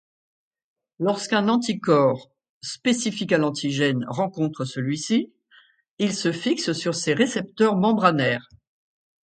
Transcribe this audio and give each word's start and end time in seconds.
Lorsqu'un 0.97 1.47
anticorps 1.47 2.31
spécifique 2.63 3.33
à 3.33 3.37
l'antigène 3.37 4.03
rencontre 4.09 4.65
celui-ci, 4.65 5.31
il 5.99 6.15
se 6.15 6.31
fixe 6.31 6.73
sur 6.73 6.95
ses 6.95 7.13
récepteurs 7.13 7.75
membranaires. 7.77 8.49